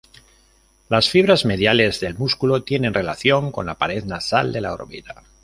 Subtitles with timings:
[0.89, 5.21] Las fibras mediales del músculo tiene relación con la pared nasal de la órbita.